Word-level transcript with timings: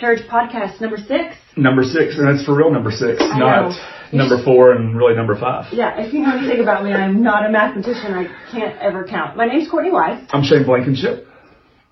Church 0.00 0.20
podcast 0.30 0.80
number 0.80 0.96
six. 0.96 1.36
Number 1.56 1.82
six, 1.82 2.16
and 2.16 2.26
that's 2.26 2.44
for 2.46 2.56
real 2.56 2.70
number 2.72 2.90
six, 2.90 3.20
I 3.20 3.38
not 3.38 3.70
know. 3.70 4.18
number 4.18 4.42
four 4.42 4.72
and 4.72 4.96
really 4.96 5.14
number 5.14 5.38
five. 5.38 5.70
Yeah, 5.74 6.00
if 6.00 6.14
you 6.14 6.20
know 6.20 6.38
anything 6.38 6.60
about 6.60 6.84
me, 6.84 6.92
I'm 6.92 7.22
not 7.22 7.44
a 7.44 7.50
mathematician. 7.50 8.14
I 8.14 8.24
can't 8.50 8.78
ever 8.80 9.04
count. 9.04 9.36
My 9.36 9.44
name's 9.46 9.68
Courtney 9.70 9.92
Wise, 9.92 10.26
I'm 10.30 10.42
Shane 10.42 10.64
Blankenship. 10.64 11.26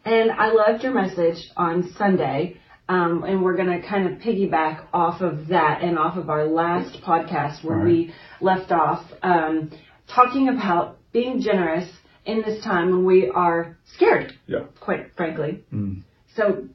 and 0.06 0.30
I 0.30 0.52
loved 0.52 0.82
your 0.82 0.94
message 0.94 1.36
on 1.56 1.92
Sunday. 1.98 2.56
Um, 2.90 3.22
and 3.24 3.42
we're 3.42 3.54
going 3.54 3.68
to 3.78 3.86
kind 3.86 4.08
of 4.10 4.18
piggyback 4.22 4.86
off 4.94 5.20
of 5.20 5.48
that 5.48 5.82
and 5.82 5.98
off 5.98 6.16
of 6.16 6.30
our 6.30 6.46
last 6.46 7.02
podcast 7.02 7.62
where 7.62 7.76
right. 7.76 7.84
we 7.84 8.14
left 8.40 8.72
off 8.72 9.04
um, 9.22 9.70
talking 10.10 10.48
about 10.48 10.96
being 11.12 11.42
generous 11.42 11.86
in 12.24 12.40
this 12.40 12.64
time 12.64 12.88
when 12.88 13.04
we 13.04 13.28
are 13.28 13.76
scared, 13.94 14.32
Yeah. 14.46 14.60
quite 14.80 15.14
frankly. 15.18 15.64
Mm. 15.70 16.00
So 16.34 16.68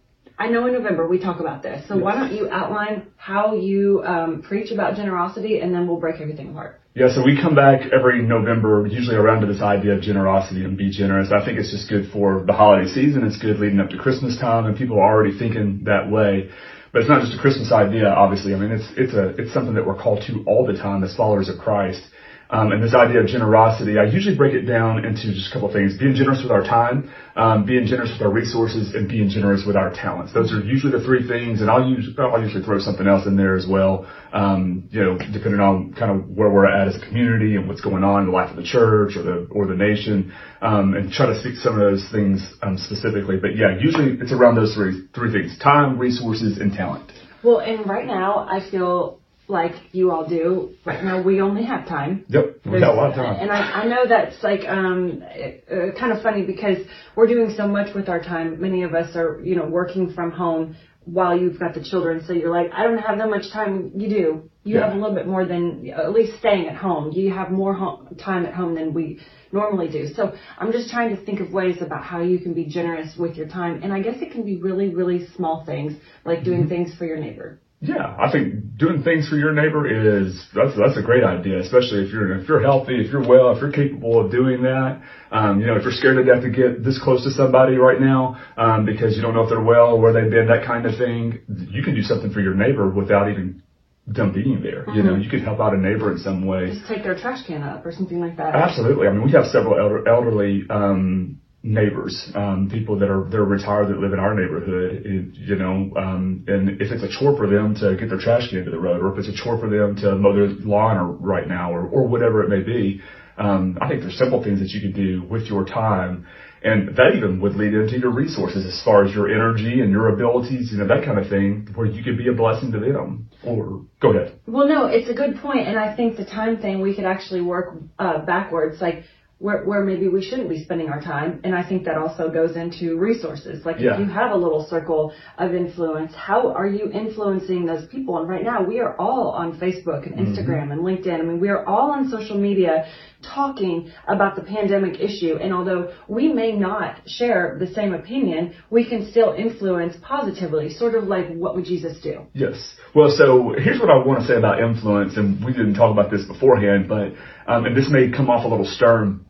I 0.44 0.50
know 0.50 0.68
in 0.68 0.74
November 0.74 1.08
we 1.08 1.20
talk 1.20 1.40
about 1.40 1.64
this. 1.64 1.88
So 1.88 1.96
why 1.96 2.16
don't 2.16 2.34
you 2.36 2.50
outline 2.50 3.08
how 3.16 3.56
you 3.56 4.04
um, 4.04 4.42
preach 4.42 4.74
about 4.74 4.98
generosity 4.98 5.62
and 5.62 5.74
then 5.74 5.88
we'll 5.88 6.02
break 6.02 6.20
everything 6.20 6.50
apart. 6.50 6.82
Yeah, 6.96 7.08
so 7.16 7.24
we 7.24 7.40
come 7.42 7.56
back 7.56 7.80
every 7.98 8.22
November, 8.22 8.86
usually 8.86 9.16
around 9.16 9.40
to 9.42 9.48
this 9.48 9.62
idea 9.62 9.94
of 9.94 10.02
generosity 10.02 10.66
and 10.66 10.78
be 10.78 10.92
generous. 10.92 11.32
I 11.32 11.46
think 11.46 11.60
it's 11.60 11.72
just 11.72 11.90
good 11.90 12.12
for 12.12 12.44
the 12.46 12.52
holiday 12.52 12.90
season. 12.90 13.24
It's 13.24 13.38
good 13.38 13.58
leading 13.58 13.80
up 13.80 13.90
to 13.92 13.98
Christmas 13.98 14.38
time, 14.38 14.66
and 14.66 14.78
people 14.78 15.00
are 15.00 15.14
already 15.16 15.40
thinking 15.40 15.86
that 15.86 16.12
way. 16.12 16.50
But 16.91 17.00
it's 17.02 17.10
not 17.10 17.22
just 17.22 17.34
a 17.34 17.41
Christmas 17.41 17.72
idea, 17.72 18.10
obviously. 18.10 18.54
I 18.54 18.58
mean, 18.58 18.72
it's 18.72 18.90
it's 18.96 19.14
a 19.14 19.30
it's 19.41 19.54
something 19.54 19.74
that 19.76 19.88
we're 19.88 19.98
called 19.98 20.24
to 20.28 20.44
all 20.46 20.68
the 20.68 20.78
time 20.78 21.04
as 21.04 21.16
followers 21.16 21.50
of 21.50 21.58
Christ. 21.58 22.04
Um, 22.50 22.72
and 22.72 22.84
this 22.84 22.94
idea 22.94 23.22
of 23.22 23.27
generosity, 23.27 23.98
I 23.98 24.04
usually 24.04 24.36
break 24.36 24.54
it 24.54 24.66
down 24.66 25.05
into 25.05 25.34
just 25.34 25.49
a 25.49 25.54
couple 25.54 25.70
of 25.70 25.74
things: 25.74 25.98
being 25.98 26.13
generous 26.13 26.41
with 26.44 26.52
our 26.52 26.62
time, 26.62 27.10
um, 27.35 27.66
being 27.66 27.88
generous 27.88 28.12
with 28.12 28.22
our 28.22 28.32
resources, 28.32 28.94
and 28.94 29.10
being 29.10 29.30
generous 29.30 29.63
with 29.66 29.76
our 29.76 29.91
talents. 29.94 30.34
Those 30.34 30.52
are 30.52 30.60
usually 30.60 30.91
the 30.91 31.04
three 31.04 31.27
things, 31.27 31.62
and 31.62 31.70
I'll 31.70 31.88
use 31.88 32.13
I'll 32.20 32.41
usually 32.41 32.63
throw 32.63 32.80
something 32.80 33.08
else 33.08 33.26
in 33.26 33.38
there 33.38 33.55
as 33.55 33.66
well. 33.68 34.05
Um, 34.34 34.88
you 34.91 35.02
know, 35.02 35.18
depending 35.18 35.62
on 35.62 35.94
kind 35.94 36.12
of 36.12 36.30
where 36.30 36.50
we're 36.50 36.68
at 36.68 36.88
as 36.90 37.02
a 37.02 37.05
community 37.05 37.55
and 37.55 37.68
what's 37.68 37.82
going 37.82 38.04
on 38.04 38.22
in 38.22 38.27
the 38.27 38.34
life 38.34 38.50
of 38.50 38.57
the 38.57 38.63
church 38.63 39.16
or 39.18 39.24
the 39.24 39.48
or 39.50 39.66
the 39.66 39.76
nation, 39.76 40.34
um, 40.62 40.94
and 40.94 41.12
try 41.12 41.26
to 41.26 41.40
speak 41.40 41.55
some 41.55 41.74
of 41.74 41.80
those 41.80 42.07
things 42.12 42.54
um, 42.62 42.78
specifically. 42.78 43.38
But 43.38 43.55
yeah, 43.55 43.78
usually 43.80 44.20
it's 44.22 44.32
around 44.32 44.55
those 44.55 44.76
three 44.76 45.07
three 45.16 45.32
things: 45.32 45.57
time, 45.57 45.98
resources, 45.98 46.60
and 46.60 46.74
talent. 46.74 47.12
Well, 47.44 47.60
and 47.60 47.90
right 47.90 48.05
now 48.05 48.48
I 48.48 48.70
feel 48.70 49.23
like 49.48 49.74
you 49.91 50.12
all 50.12 50.27
do. 50.27 50.76
Right 50.86 51.04
now 51.04 51.22
we 51.22 51.41
only 51.41 51.63
have 51.66 51.88
time. 51.88 52.26
Yep, 52.30 52.62
we 52.66 52.80
got 52.80 52.94
a 52.94 52.98
lot 52.98 53.10
of 53.10 53.16
time. 53.16 53.36
And 53.41 53.52
I, 53.52 53.82
I 53.84 53.85
know 53.88 54.05
that's 54.08 54.41
like 54.44 54.62
um, 54.68 55.24
uh, 55.24 56.00
kind 56.00 56.12
of 56.13 56.24
funny 56.24 56.46
because 56.46 56.77
we're 57.16 57.27
doing 57.27 57.54
so 57.55 57.68
much 57.68 57.94
with 57.94 58.08
our 58.10 58.22
time. 58.22 58.60
Many 58.62 58.84
of 58.84 58.94
us 58.94 59.16
are, 59.16 59.41
you 59.44 59.55
know, 59.55 59.66
working 59.66 60.13
from 60.13 60.32
home 60.32 60.76
while 61.05 61.38
you've 61.38 61.60
got 61.60 61.74
the 61.74 61.84
children. 61.84 62.24
So 62.26 62.32
you're 62.32 62.50
like, 62.52 62.72
I 62.72 62.84
don't 62.84 62.98
have 63.00 63.18
that 63.18 63.30
much 63.30 63.52
time. 63.52 63.91
You 63.96 64.09
do. 64.09 64.50
You 64.63 64.75
Yeah. 64.75 64.85
have 64.88 64.94
a 64.96 65.00
little 65.02 65.13
bit 65.13 65.28
more 65.28 65.44
than 65.46 65.90
at 65.90 66.13
least 66.13 66.40
staying 66.40 66.68
at 66.69 66.75
home. 66.78 67.12
You 67.12 67.34
have 67.34 67.52
more 67.52 67.74
home, 67.74 68.16
time 68.18 68.46
at 68.46 68.53
home 68.53 68.75
than 68.75 68.94
we 68.94 69.19
normally 69.52 69.90
do. 69.90 70.07
So 70.16 70.34
I'm 70.57 70.72
just 70.72 70.90
trying 70.90 71.13
to 71.13 71.25
think 71.25 71.41
of 71.41 71.52
ways 71.52 71.81
about 71.81 72.03
how 72.06 72.22
you 72.22 72.40
can 72.40 72.53
be 72.53 72.66
generous 72.66 73.18
with 73.18 73.35
your 73.35 73.47
time. 73.50 73.81
And 73.84 73.91
I 73.91 74.02
guess 74.02 74.16
it 74.22 74.31
can 74.31 74.44
be 74.46 74.56
really, 74.56 74.88
really 74.96 75.28
small 75.35 75.66
things 75.66 75.94
like 76.24 76.46
doing 76.46 76.62
Mm-hmm. 76.62 76.69
things 76.69 76.96
for 76.97 77.06
your 77.06 77.18
neighbor. 77.18 77.59
Yeah, 77.85 78.16
I 78.17 78.31
think 78.31 78.78
doing 78.78 79.03
things 79.03 79.28
for 79.28 79.35
your 79.35 79.51
neighbor 79.51 79.84
is 79.84 80.47
that's 80.56 80.72
that's 80.78 80.97
a 80.97 81.01
great 81.01 81.25
idea, 81.25 81.59
especially 81.59 82.06
if 82.06 82.13
you're 82.13 82.39
if 82.39 82.47
you're 82.47 82.62
healthy, 82.62 82.95
if 83.03 83.12
you're 83.12 83.28
well, 83.28 83.51
if 83.51 83.59
you're 83.59 83.73
capable 83.73 84.23
of 84.23 84.31
doing 84.31 84.63
that. 84.63 85.01
Um, 85.31 85.59
you 85.59 85.67
know, 85.67 85.75
if 85.75 85.84
you're 85.84 85.91
scared 85.91 86.16
to 86.16 86.23
death 86.23 86.44
to 86.44 86.50
get 86.50 86.81
this 86.81 86.97
close 87.03 87.25
to 87.25 87.31
somebody 87.31 87.75
right 87.75 87.99
now 87.99 88.39
um, 88.55 88.85
because 88.85 89.17
you 89.17 89.22
don't 89.22 89.33
know 89.33 89.43
if 89.43 89.49
they're 89.49 89.61
well, 89.61 89.99
where 89.99 90.13
they've 90.13 90.31
been, 90.31 90.47
that 90.47 90.66
kind 90.66 90.85
of 90.85 90.97
thing, 90.97 91.41
you 91.72 91.83
can 91.83 91.93
do 91.93 92.03
something 92.03 92.31
for 92.31 92.39
your 92.39 92.53
neighbor 92.53 92.89
without 92.89 93.29
even 93.29 93.61
them 94.07 94.31
being 94.31 94.63
there. 94.63 94.85
You 94.95 95.03
know, 95.03 95.16
you 95.16 95.29
could 95.29 95.41
help 95.41 95.59
out 95.59 95.73
a 95.73 95.77
neighbor 95.77 96.09
in 96.11 96.19
some 96.19 96.45
way. 96.45 96.67
Just 96.67 96.88
take 96.88 97.03
their 97.03 97.19
trash 97.19 97.45
can 97.45 97.63
up 97.63 97.85
or 97.85 97.91
something 97.91 98.22
like 98.22 98.38
that. 98.38 98.55
Absolutely. 98.55 99.07
I 99.07 99.11
mean, 99.11 99.23
we 99.23 99.31
have 99.31 99.47
several 99.47 99.77
elder, 99.77 100.07
elderly 100.07 100.63
um, 100.69 101.41
neighbors, 101.63 102.29
um, 102.35 102.69
people 102.69 103.00
that 103.00 103.09
are 103.09 103.28
they're 103.31 103.44
retired 103.44 103.88
that 103.88 103.97
live 103.97 104.12
in 104.12 104.19
our 104.19 104.35
neighborhood. 104.35 105.06
It, 105.06 105.35
you 105.35 105.56
know, 105.56 105.91
um, 105.96 106.44
and 106.47 106.81
if 106.81 106.91
it's 106.91 107.03
a 107.03 107.19
chore 107.19 107.38
for 107.38 107.47
them 107.47 107.74
to 107.75 107.96
get 107.96 108.09
their 108.09 108.19
trash 108.19 108.50
can 108.50 108.66
to 108.66 108.72
the 108.72 108.79
road, 108.79 109.01
or 109.01 109.13
if 109.13 109.19
it's 109.19 109.29
a 109.29 109.44
chore 109.44 109.57
for 109.57 109.69
them 109.69 109.96
to 109.97 110.16
mow 110.16 110.34
their 110.34 110.47
lawn 110.47 110.97
or, 110.97 111.13
right 111.13 111.47
now, 111.47 111.72
or 111.73 111.88
or 111.88 112.06
whatever 112.06 112.44
it 112.44 112.50
may 112.50 112.62
be, 112.62 113.02
um, 113.38 113.78
I 113.81 113.88
think 113.88 114.02
there's 114.02 114.18
simple 114.18 114.44
things 114.44 114.59
that 114.59 114.69
you 114.69 114.81
can 114.81 114.91
do 114.91 115.23
with 115.23 115.44
your 115.44 115.66
time. 115.66 116.28
And 116.66 116.96
that 116.96 117.12
even 117.18 117.41
would 117.41 117.56
lead 117.56 117.73
into 117.73 118.00
your 118.00 118.12
resources 118.12 118.66
as 118.66 118.81
far 118.85 119.03
as 119.03 119.13
your 119.13 119.29
energy 119.29 119.81
and 119.81 119.91
your 119.91 120.07
abilities, 120.16 120.72
you 120.72 120.78
know, 120.78 120.88
that 120.88 121.03
kind 121.03 121.19
of 121.19 121.28
thing, 121.28 121.68
where 121.75 121.85
you 121.85 122.02
could 122.02 122.18
be 122.18 122.29
a 122.29 122.34
blessing 122.34 122.72
to 122.72 122.79
them. 122.79 123.28
Or 123.44 123.81
go 124.02 124.12
ahead. 124.12 124.40
Well, 124.47 124.69
no, 124.69 124.85
it's 124.85 125.09
a 125.09 125.13
good 125.13 125.41
point, 125.41 125.68
and 125.68 125.78
I 125.78 125.94
think 125.94 126.16
the 126.16 126.23
time 126.23 126.62
thing 126.62 126.79
we 126.79 126.96
could 126.96 127.03
actually 127.03 127.41
work 127.41 127.75
uh, 128.00 128.19
backwards, 128.25 128.79
like 128.79 129.03
where 129.43 129.61
where 129.65 129.83
maybe 129.83 130.07
we 130.07 130.21
shouldn't 130.27 130.47
be 130.47 130.63
spending 130.63 130.87
our 130.93 131.01
time, 131.01 131.41
and 131.43 131.53
I 131.53 131.63
think 131.69 131.83
that 131.83 131.97
also 131.97 132.23
goes 132.39 132.55
into 132.55 132.97
resources. 132.97 133.65
Like 133.65 133.77
Yeah. 133.77 133.93
if 133.93 133.99
you 133.99 134.05
have 134.21 134.31
a 134.31 134.39
little 134.45 134.63
circle 134.73 135.11
of 135.37 135.53
influence, 135.53 136.15
how 136.15 136.53
are 136.59 136.69
you 136.77 136.85
influencing 137.03 137.65
those 137.65 137.85
people? 137.87 138.13
And 138.19 138.29
right 138.29 138.45
now, 138.51 138.63
we 138.63 138.79
are 138.79 138.95
all 138.97 139.25
on 139.41 139.47
Facebook 139.63 140.01
and 140.07 140.15
Instagram 140.25 140.71
and 140.71 140.79
LinkedIn. 140.89 141.19
I 141.19 141.23
mean, 141.23 141.41
we 141.41 141.49
are 141.49 141.63
all 141.65 141.91
on 141.91 142.09
social 142.09 142.37
media 142.37 142.85
talking 143.21 143.91
about 144.07 144.37
the 144.37 144.43
pandemic 144.43 145.01
issue, 145.01 145.35
and 145.43 145.53
although 145.53 145.91
we 146.07 146.25
may 146.41 146.51
not 146.53 147.01
share 147.05 147.57
the 147.59 147.67
same 147.67 147.93
opinion, 147.93 148.53
we 148.69 148.85
can 148.91 149.01
still 149.11 149.31
influence 149.45 149.93
positively. 150.01 150.69
Sort 150.69 150.95
of 150.95 151.03
like 151.15 151.27
what 151.33 151.51
would 151.55 151.65
Jesus 151.65 151.99
do? 151.99 152.15
Yes. 152.33 152.57
Well, 152.95 153.11
so 153.19 153.53
here's 153.57 153.79
what 153.83 153.89
I 153.89 153.97
want 154.07 154.21
to 154.21 154.25
say 154.25 154.37
about 154.37 154.61
influence, 154.61 155.17
and 155.17 155.43
we 155.43 155.51
didn't 155.51 155.75
talk 155.75 155.91
about 155.91 156.11
this 156.11 156.23
beforehand, 156.33 156.87
but 156.87 157.07
um, 157.51 157.65
and 157.65 157.75
this 157.75 157.89
may 157.89 158.09
come 158.09 158.29
off 158.29 158.45
a 158.45 158.47
little 158.47 158.65
stern, 158.65 159.25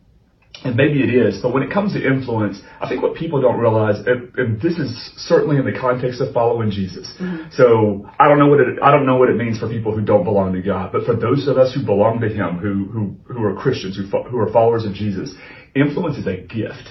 and 0.63 0.75
maybe 0.77 1.01
it 1.01 1.13
is, 1.13 1.39
but 1.41 1.53
when 1.53 1.63
it 1.63 1.71
comes 1.71 1.93
to 1.93 2.05
influence, 2.05 2.61
I 2.79 2.87
think 2.87 3.01
what 3.01 3.15
people 3.15 3.41
don't 3.41 3.59
realize, 3.59 3.95
and, 4.05 4.33
and 4.37 4.61
this 4.61 4.77
is 4.77 5.11
certainly 5.17 5.57
in 5.57 5.65
the 5.65 5.77
context 5.77 6.21
of 6.21 6.33
following 6.33 6.71
Jesus. 6.71 7.11
So 7.53 8.07
I 8.19 8.29
don't 8.29 8.39
know 8.39 8.47
what 8.47 8.59
it 8.59 8.81
I 8.81 8.91
don't 8.91 9.05
know 9.05 9.17
what 9.17 9.29
it 9.29 9.35
means 9.35 9.59
for 9.59 9.67
people 9.67 9.95
who 9.95 10.05
don't 10.05 10.23
belong 10.23 10.53
to 10.53 10.61
God, 10.61 10.91
but 10.91 11.05
for 11.05 11.15
those 11.15 11.47
of 11.47 11.57
us 11.57 11.73
who 11.73 11.85
belong 11.85 12.21
to 12.21 12.29
Him, 12.29 12.57
who 12.57 12.85
who 12.85 13.33
who 13.33 13.43
are 13.43 13.55
Christians, 13.55 13.97
who 13.97 14.09
fo- 14.09 14.23
who 14.23 14.37
are 14.39 14.51
followers 14.53 14.85
of 14.85 14.93
Jesus, 14.93 15.33
influence 15.75 16.17
is 16.17 16.27
a 16.27 16.37
gift, 16.37 16.87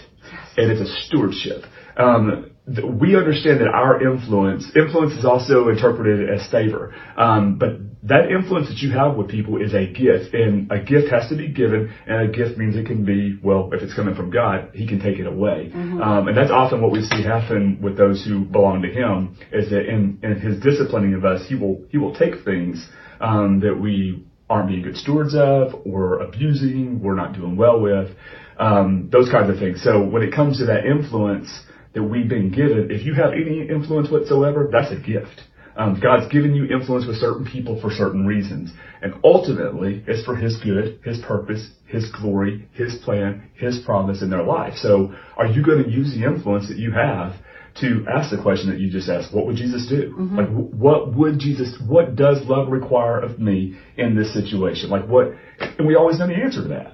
and 0.56 0.70
it's 0.70 0.80
a 0.80 0.92
stewardship. 1.06 1.62
Um, 1.96 2.51
we 2.66 3.16
understand 3.16 3.60
that 3.60 3.68
our 3.68 4.00
influence, 4.00 4.70
influence 4.76 5.14
is 5.14 5.24
also 5.24 5.68
interpreted 5.68 6.30
as 6.30 6.48
favor. 6.48 6.94
Um, 7.16 7.58
but 7.58 7.70
that 8.04 8.30
influence 8.30 8.68
that 8.68 8.78
you 8.78 8.92
have 8.92 9.16
with 9.16 9.28
people 9.28 9.60
is 9.60 9.74
a 9.74 9.86
gift, 9.86 10.32
and 10.32 10.70
a 10.70 10.78
gift 10.78 11.10
has 11.10 11.28
to 11.30 11.36
be 11.36 11.48
given, 11.48 11.92
and 12.06 12.30
a 12.30 12.32
gift 12.32 12.58
means 12.58 12.76
it 12.76 12.86
can 12.86 13.04
be, 13.04 13.38
well, 13.42 13.70
if 13.72 13.82
it's 13.82 13.94
coming 13.94 14.14
from 14.14 14.30
God, 14.30 14.70
He 14.74 14.86
can 14.86 15.00
take 15.00 15.18
it 15.18 15.26
away. 15.26 15.70
Um, 16.02 16.28
and 16.28 16.36
that's 16.36 16.52
often 16.52 16.80
what 16.80 16.92
we 16.92 17.02
see 17.02 17.22
happen 17.24 17.80
with 17.82 17.96
those 17.96 18.24
who 18.24 18.44
belong 18.44 18.82
to 18.82 18.88
Him, 18.88 19.36
is 19.52 19.70
that 19.70 19.88
in, 19.88 20.20
in 20.22 20.38
His 20.38 20.60
disciplining 20.60 21.14
of 21.14 21.24
us, 21.24 21.44
He 21.48 21.56
will 21.56 21.82
He 21.90 21.98
will 21.98 22.14
take 22.14 22.44
things 22.44 22.88
um, 23.20 23.60
that 23.60 23.74
we 23.80 24.24
aren't 24.48 24.68
being 24.68 24.82
good 24.82 24.96
stewards 24.96 25.34
of, 25.34 25.74
or 25.84 26.20
abusing, 26.20 27.02
we're 27.02 27.14
not 27.14 27.32
doing 27.34 27.56
well 27.56 27.80
with, 27.80 28.10
um, 28.58 29.08
those 29.10 29.28
kinds 29.30 29.50
of 29.50 29.58
things. 29.58 29.82
So 29.82 30.04
when 30.04 30.22
it 30.22 30.32
comes 30.32 30.58
to 30.58 30.66
that 30.66 30.84
influence 30.84 31.48
that 31.94 32.02
we've 32.02 32.28
been 32.28 32.50
given, 32.50 32.90
if 32.90 33.04
you 33.04 33.14
have 33.14 33.32
any 33.32 33.68
influence 33.68 34.10
whatsoever, 34.10 34.68
that's 34.70 34.92
a 34.92 34.96
gift. 34.96 35.42
Um, 35.74 35.98
God's 36.00 36.30
given 36.30 36.54
you 36.54 36.66
influence 36.66 37.06
with 37.06 37.16
certain 37.16 37.46
people 37.46 37.80
for 37.80 37.90
certain 37.90 38.26
reasons. 38.26 38.72
And 39.00 39.14
ultimately, 39.24 40.04
it's 40.06 40.24
for 40.24 40.36
His 40.36 40.58
good, 40.62 41.00
His 41.04 41.18
purpose, 41.26 41.66
His 41.86 42.10
glory, 42.10 42.68
His 42.74 42.96
plan, 43.04 43.48
His 43.54 43.78
promise 43.84 44.22
in 44.22 44.30
their 44.30 44.42
life. 44.42 44.74
So 44.76 45.14
are 45.36 45.46
you 45.46 45.64
going 45.64 45.82
to 45.84 45.90
use 45.90 46.14
the 46.14 46.24
influence 46.24 46.68
that 46.68 46.76
you 46.76 46.92
have 46.92 47.34
to 47.80 48.04
ask 48.14 48.30
the 48.30 48.42
question 48.42 48.68
that 48.70 48.78
you 48.78 48.90
just 48.90 49.08
asked, 49.08 49.34
what 49.34 49.46
would 49.46 49.56
Jesus 49.56 49.86
do? 49.88 50.14
Like, 50.36 50.48
what 50.50 51.14
would 51.14 51.38
Jesus, 51.38 51.74
what 51.86 52.16
does 52.16 52.42
love 52.46 52.68
require 52.70 53.18
of 53.18 53.38
me 53.38 53.78
in 53.96 54.14
this 54.14 54.34
situation? 54.34 54.90
Like, 54.90 55.08
what, 55.08 55.32
and 55.58 55.86
we 55.86 55.94
always 55.94 56.18
know 56.18 56.26
the 56.26 56.34
answer 56.34 56.62
to 56.62 56.68
that. 56.68 56.92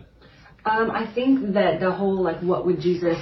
Um, 0.64 0.90
I 0.90 1.10
think 1.12 1.54
that 1.54 1.80
the 1.80 1.90
whole 1.90 2.22
like 2.22 2.40
what 2.40 2.66
would 2.66 2.80
Jesus 2.80 3.18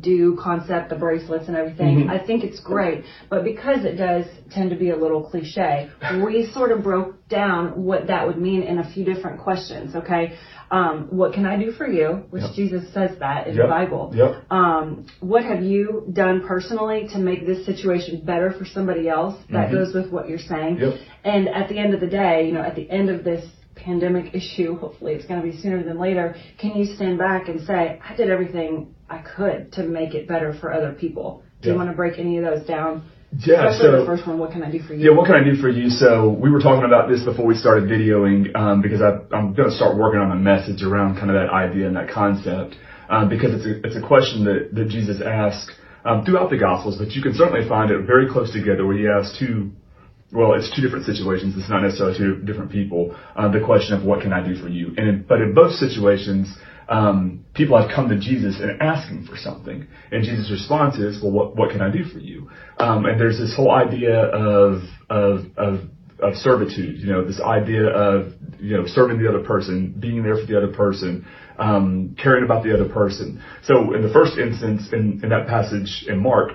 do 0.00 0.36
concept, 0.36 0.90
the 0.90 0.96
bracelets 0.96 1.48
and 1.48 1.56
everything, 1.56 2.04
Mhm. 2.04 2.10
I 2.10 2.18
think 2.18 2.44
it's 2.44 2.60
great. 2.60 3.04
But 3.28 3.44
because 3.44 3.84
it 3.84 3.96
does 3.96 4.26
tend 4.50 4.70
to 4.70 4.76
be 4.76 4.90
a 4.90 4.96
little 4.96 5.22
cliche, 5.22 5.88
we 6.22 6.46
sort 6.46 6.72
of 6.72 6.82
broke 6.82 7.28
down 7.28 7.84
what 7.84 8.06
that 8.08 8.26
would 8.26 8.38
mean 8.38 8.62
in 8.62 8.78
a 8.78 8.84
few 8.84 9.04
different 9.04 9.38
questions. 9.40 9.94
Okay, 9.94 10.32
um, 10.70 11.08
what 11.10 11.32
can 11.32 11.46
I 11.46 11.56
do 11.56 11.72
for 11.72 11.86
you? 11.86 12.22
Which 12.30 12.42
Yep. 12.42 12.52
Jesus 12.54 12.88
says 12.92 13.16
that 13.18 13.48
in 13.48 13.54
Yep. 13.56 13.64
the 13.64 13.68
Bible. 13.68 14.12
Yep. 14.14 14.52
Um, 14.52 15.06
what 15.20 15.44
have 15.44 15.62
you 15.62 16.04
done 16.12 16.42
personally 16.42 17.08
to 17.12 17.18
make 17.18 17.46
this 17.46 17.64
situation 17.66 18.22
better 18.24 18.50
for 18.52 18.64
somebody 18.64 19.08
else? 19.08 19.36
That 19.50 19.68
Mhm. 19.68 19.72
goes 19.72 19.94
with 19.94 20.12
what 20.12 20.28
you're 20.28 20.38
saying. 20.38 20.78
Yep. 20.78 20.94
And 21.24 21.48
at 21.48 21.68
the 21.68 21.78
end 21.78 21.94
of 21.94 22.00
the 22.00 22.06
day, 22.06 22.46
you 22.46 22.52
know, 22.52 22.62
at 22.62 22.76
the 22.76 22.88
end 22.90 23.10
of 23.10 23.24
this 23.24 23.44
pandemic 23.74 24.34
issue, 24.34 24.76
hopefully 24.76 25.14
it's 25.14 25.24
going 25.26 25.40
to 25.40 25.46
be 25.46 25.56
sooner 25.56 25.82
than 25.82 25.98
later, 25.98 26.34
can 26.58 26.76
you 26.76 26.84
stand 26.84 27.18
back 27.18 27.48
and 27.48 27.60
say, 27.62 27.98
I 28.08 28.14
did 28.14 28.28
everything 28.28 28.94
I 29.10 29.18
could 29.18 29.72
to 29.72 29.82
make 29.82 30.14
it 30.14 30.28
better 30.28 30.54
for 30.60 30.72
other 30.72 30.92
people? 30.92 31.42
Do 31.60 31.68
you 31.70 31.74
want 31.74 31.90
to 31.90 31.96
break 31.96 32.18
any 32.18 32.38
of 32.38 32.44
those 32.44 32.66
down? 32.66 33.10
Yeah, 33.38 33.68
Especially 33.68 33.78
so 33.78 34.00
the 34.00 34.06
first 34.06 34.26
one, 34.26 34.38
what 34.38 34.50
can 34.50 34.62
I 34.62 34.70
do 34.70 34.80
for 34.80 34.94
you? 34.94 35.10
Yeah, 35.10 35.16
what 35.16 35.26
can 35.26 35.34
I 35.34 35.44
do 35.44 35.60
for 35.60 35.68
you? 35.68 35.90
So 35.90 36.30
we 36.30 36.50
were 36.50 36.58
talking 36.58 36.84
about 36.84 37.08
this 37.08 37.22
before 37.22 37.46
we 37.46 37.54
started 37.54 37.88
videoing 37.88 38.56
um, 38.56 38.82
because 38.82 39.02
I, 39.02 39.18
I'm 39.34 39.54
going 39.54 39.68
to 39.68 39.76
start 39.76 39.96
working 39.96 40.20
on 40.20 40.32
a 40.32 40.36
message 40.36 40.82
around 40.82 41.14
kind 41.16 41.30
of 41.30 41.34
that 41.34 41.52
idea 41.52 41.86
and 41.86 41.94
that 41.96 42.10
concept 42.10 42.76
um, 43.08 43.28
because 43.28 43.54
it's 43.54 43.66
a, 43.66 43.86
it's 43.86 43.96
a 43.96 44.06
question 44.06 44.44
that, 44.44 44.74
that 44.74 44.88
Jesus 44.88 45.20
asked 45.20 45.70
um, 46.04 46.24
throughout 46.24 46.50
the 46.50 46.58
Gospels, 46.58 46.96
but 46.98 47.10
you 47.12 47.22
can 47.22 47.34
certainly 47.34 47.68
find 47.68 47.90
it 47.90 48.06
very 48.06 48.30
close 48.30 48.52
together 48.52 48.86
where 48.86 48.96
he 48.96 49.06
asks 49.06 49.38
two, 49.38 49.70
well, 50.32 50.54
it's 50.54 50.74
two 50.74 50.82
different 50.82 51.04
situations. 51.04 51.54
It's 51.58 51.68
not 51.68 51.82
necessarily 51.82 52.16
two 52.16 52.42
different 52.42 52.72
people. 52.72 53.14
Um, 53.36 53.52
the 53.52 53.64
question 53.64 53.94
of 53.94 54.02
what 54.02 54.22
can 54.22 54.32
I 54.32 54.46
do 54.46 54.54
for 54.54 54.68
you? 54.68 54.94
And 54.96 55.06
in, 55.08 55.24
but 55.28 55.40
in 55.40 55.54
both 55.54 55.72
situations, 55.74 56.50
um, 56.90 57.44
people 57.54 57.80
have 57.80 57.90
come 57.94 58.08
to 58.08 58.18
Jesus 58.18 58.58
and 58.60 58.82
asking 58.82 59.26
for 59.26 59.36
something, 59.36 59.86
and 60.10 60.24
Jesus' 60.24 60.50
response 60.50 60.96
is, 60.96 61.22
"Well, 61.22 61.30
what 61.30 61.56
what 61.56 61.70
can 61.70 61.80
I 61.80 61.90
do 61.90 62.04
for 62.04 62.18
you?" 62.18 62.50
Um, 62.78 63.06
and 63.06 63.18
there's 63.18 63.38
this 63.38 63.54
whole 63.56 63.70
idea 63.70 64.18
of 64.18 64.82
of 65.08 65.44
of 65.56 65.80
of 66.18 66.34
servitude, 66.34 66.98
you 66.98 67.06
know, 67.10 67.24
this 67.24 67.40
idea 67.40 67.86
of 67.86 68.32
you 68.58 68.76
know 68.76 68.86
serving 68.86 69.22
the 69.22 69.28
other 69.28 69.44
person, 69.44 69.94
being 69.98 70.22
there 70.22 70.36
for 70.36 70.46
the 70.46 70.56
other 70.56 70.72
person, 70.72 71.26
um, 71.58 72.16
caring 72.20 72.44
about 72.44 72.64
the 72.64 72.74
other 72.74 72.92
person. 72.92 73.42
So 73.62 73.94
in 73.94 74.02
the 74.02 74.12
first 74.12 74.36
instance, 74.36 74.88
in, 74.92 75.20
in 75.22 75.28
that 75.30 75.46
passage 75.46 76.06
in 76.08 76.18
Mark, 76.18 76.52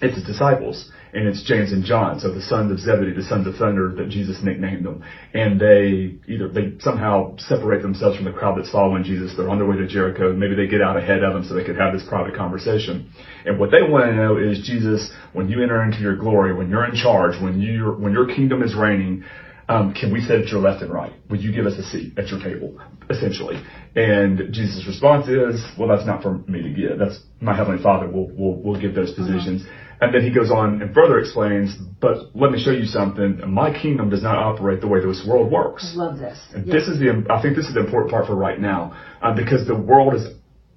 it's 0.00 0.14
his 0.14 0.24
disciples 0.24 0.90
and 1.16 1.26
it's 1.26 1.42
James 1.44 1.72
and 1.72 1.82
John, 1.82 2.20
so 2.20 2.30
the 2.30 2.42
sons 2.42 2.70
of 2.70 2.78
Zebedee, 2.78 3.14
the 3.14 3.22
sons 3.22 3.46
of 3.46 3.54
thunder 3.56 3.94
that 3.96 4.10
Jesus 4.10 4.42
nicknamed 4.42 4.84
them. 4.84 5.02
And 5.32 5.58
they 5.58 6.18
either 6.30 6.48
they 6.48 6.74
somehow 6.80 7.36
separate 7.38 7.80
themselves 7.80 8.16
from 8.16 8.26
the 8.26 8.32
crowd 8.32 8.58
that's 8.58 8.70
following 8.70 9.02
Jesus. 9.02 9.32
They're 9.34 9.48
on 9.48 9.58
their 9.58 9.66
way 9.66 9.78
to 9.78 9.86
Jericho. 9.86 10.34
Maybe 10.34 10.54
they 10.54 10.66
get 10.66 10.82
out 10.82 10.98
ahead 10.98 11.22
of 11.22 11.32
them 11.32 11.44
so 11.44 11.54
they 11.54 11.64
could 11.64 11.78
have 11.78 11.94
this 11.94 12.06
private 12.06 12.36
conversation. 12.36 13.10
And 13.46 13.58
what 13.58 13.70
they 13.70 13.80
want 13.80 14.04
to 14.10 14.14
know 14.14 14.36
is 14.36 14.66
Jesus, 14.66 15.10
when 15.32 15.48
you 15.48 15.62
enter 15.62 15.82
into 15.82 16.00
your 16.00 16.16
glory, 16.16 16.54
when 16.54 16.68
you're 16.68 16.84
in 16.84 16.96
charge, 16.96 17.40
when 17.40 17.60
you 17.60 17.96
when 17.98 18.12
your 18.12 18.26
kingdom 18.26 18.62
is 18.62 18.74
reigning, 18.76 19.24
um, 19.68 19.94
can 19.94 20.12
we 20.12 20.20
sit 20.20 20.40
at 20.40 20.48
your 20.48 20.60
left 20.60 20.82
and 20.82 20.92
right? 20.92 21.12
Would 21.28 21.42
you 21.42 21.52
give 21.52 21.66
us 21.66 21.76
a 21.78 21.82
seat 21.82 22.18
at 22.18 22.28
your 22.28 22.40
table, 22.40 22.78
essentially? 23.10 23.60
And 23.96 24.52
Jesus' 24.52 24.84
response 24.86 25.28
is, 25.28 25.64
well, 25.78 25.88
that's 25.88 26.06
not 26.06 26.22
for 26.22 26.38
me 26.38 26.62
to 26.62 26.70
give. 26.70 26.98
That's 26.98 27.18
my 27.40 27.56
heavenly 27.56 27.82
Father 27.82 28.08
will 28.08 28.30
will 28.30 28.62
will 28.62 28.80
give 28.80 28.94
those 28.94 29.12
positions. 29.12 29.62
Uh-huh. 29.62 29.82
And 29.98 30.14
then 30.14 30.22
he 30.22 30.30
goes 30.30 30.50
on 30.50 30.82
and 30.82 30.94
further 30.94 31.18
explains, 31.18 31.74
but 32.00 32.36
let 32.36 32.50
me 32.52 32.62
show 32.62 32.70
you 32.70 32.84
something. 32.84 33.40
My 33.50 33.72
kingdom 33.72 34.10
does 34.10 34.22
not 34.22 34.36
operate 34.36 34.82
the 34.82 34.88
way 34.88 35.00
this 35.00 35.24
world 35.26 35.50
works. 35.50 35.90
I 35.94 35.96
love 35.96 36.18
this. 36.18 36.38
And 36.54 36.66
yes. 36.66 36.74
this 36.74 36.88
is 36.88 36.98
the, 36.98 37.24
I 37.30 37.40
think 37.40 37.56
this 37.56 37.66
is 37.66 37.72
the 37.72 37.80
important 37.80 38.10
part 38.10 38.26
for 38.26 38.34
right 38.34 38.60
now, 38.60 38.94
uh, 39.22 39.34
because 39.34 39.66
the 39.66 39.74
world 39.74 40.14
is 40.14 40.26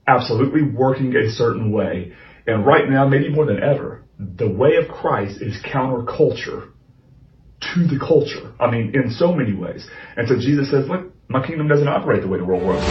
absolutely 0.07 0.62
working 0.63 1.13
a 1.18 1.30
certain 1.31 1.71
way. 1.74 2.13
And 2.47 2.65
right 2.65 2.89
now, 2.89 3.09
maybe 3.09 3.30
more 3.30 3.45
than 3.45 3.62
ever, 3.62 4.06
the 4.18 4.50
way 4.50 4.75
of 4.75 4.88
Christ 4.88 5.42
is 5.42 5.57
counterculture 5.63 6.71
to 7.61 7.88
the 7.88 8.00
culture. 8.00 8.53
I 8.59 8.69
mean, 8.71 8.91
in 8.94 9.11
so 9.11 9.33
many 9.33 9.53
ways. 9.53 9.88
And 10.15 10.27
so 10.27 10.35
Jesus 10.35 10.69
says, 10.71 10.88
look, 10.88 11.13
my 11.27 11.45
kingdom 11.45 11.67
doesn't 11.67 11.88
operate 11.88 12.21
the 12.21 12.27
way 12.27 12.39
the 12.39 12.45
world 12.45 12.63
works. 12.63 12.85